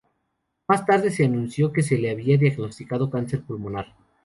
Más 0.67 0.83
tarde 0.83 1.11
se 1.11 1.25
anunció 1.25 1.71
que 1.71 1.83
se 1.83 1.95
le 1.95 2.09
había 2.09 2.35
diagnosticado 2.35 3.11
cáncer 3.11 3.43
pulmonar. 3.43 3.93